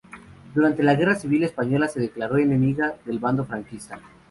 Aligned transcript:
Durante 0.55 0.81
la 0.81 0.95
Guerra 0.95 1.13
Civil 1.13 1.43
Española 1.43 1.87
se 1.87 1.99
declaró 1.99 2.37
enemiga 2.39 2.95
del 3.05 3.19
bando 3.19 3.45
franquista. 3.45 3.99